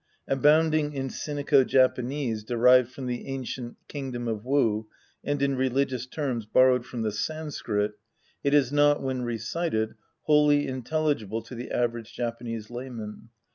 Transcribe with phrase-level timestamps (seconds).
[0.27, 4.87] Abounding in sinico Japanese derived from the ancient kingdom of Wu
[5.23, 7.91] and in religious terms borrowed from the Sanscrit,
[8.43, 9.93] it is not, when recited,
[10.23, 13.29] wholly intelligible to the average Japanese layman.